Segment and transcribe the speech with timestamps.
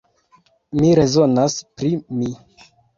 [0.79, 2.37] Mi rezonas pri mi.